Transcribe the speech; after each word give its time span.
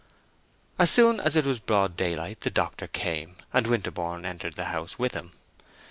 As 0.79 0.89
soon 0.89 1.19
as 1.19 1.35
it 1.35 1.45
was 1.45 1.59
broad 1.59 1.95
daylight 1.95 2.39
the 2.39 2.49
doctor 2.49 2.87
came, 2.87 3.35
and 3.53 3.67
Winterborne 3.67 4.25
entered 4.25 4.55
the 4.55 4.65
house 4.73 4.97
with 4.97 5.13
him. 5.13 5.33